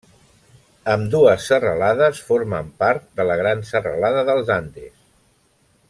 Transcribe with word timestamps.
Ambdues 0.93 1.45
serralades 1.51 2.21
formen 2.29 2.71
part 2.85 3.05
de 3.21 3.27
la 3.33 3.37
gran 3.43 3.63
serralada 3.73 4.25
dels 4.31 4.51
Andes. 4.61 4.95